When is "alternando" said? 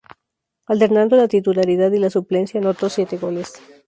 0.65-1.15